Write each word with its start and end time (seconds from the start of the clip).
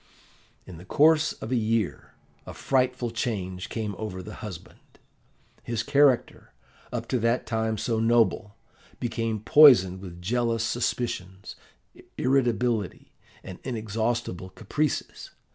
"In 0.65 0.77
the 0.77 0.83
course 0.83 1.33
of 1.33 1.51
a 1.51 1.55
year 1.55 2.15
a 2.47 2.55
frightful 2.55 3.11
change 3.11 3.69
came 3.69 3.93
over 3.99 4.23
the 4.23 4.33
husband. 4.41 4.79
His 5.61 5.83
character, 5.83 6.53
up 6.91 7.07
to 7.09 7.19
that 7.19 7.45
time 7.45 7.77
so 7.77 7.99
noble, 7.99 8.55
became 8.99 9.41
poisoned 9.41 10.01
with 10.01 10.19
jealous 10.19 10.63
suspicions, 10.63 11.55
irritability, 12.17 13.13
and 13.43 13.59
inexhaustible 13.63 14.49
caprices. 14.49 15.29